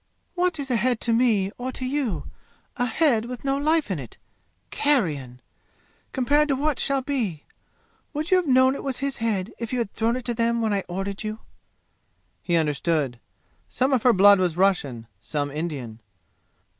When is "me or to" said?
1.13-1.85